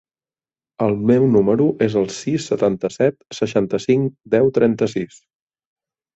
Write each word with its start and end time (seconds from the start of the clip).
El 0.85 0.95
meu 1.11 1.25
número 1.35 1.67
es 1.87 1.97
el 2.01 2.07
sis, 2.21 2.47
setanta-set, 2.53 3.19
seixanta-cinc, 3.41 4.19
deu, 4.37 4.53
trenta-sis. 4.59 5.23